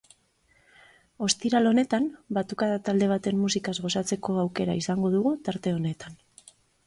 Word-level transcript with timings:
Ostiral 1.27 1.69
honetan, 1.71 2.07
batukada 2.37 2.79
talde 2.87 3.09
baten 3.13 3.37
musikaz 3.43 3.75
gozatzeko 3.85 4.39
aukera 4.45 4.79
izango 4.83 5.15
dugu 5.17 5.35
tarte 5.49 5.75
honetan. 5.77 6.17